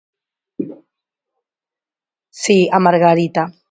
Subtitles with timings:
[2.41, 3.43] Si, a margarita.